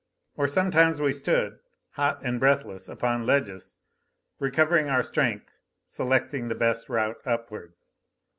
Or 0.35 0.47
sometimes 0.47 0.99
we 0.99 1.13
stood, 1.13 1.59
hot 1.91 2.21
and 2.23 2.39
breathless, 2.39 2.89
upon 2.89 3.23
ledges, 3.27 3.77
recovering 4.39 4.89
our 4.89 5.03
strength, 5.03 5.51
selecting 5.85 6.47
the 6.47 6.55
best 6.55 6.89
route 6.89 7.21
upward. 7.23 7.73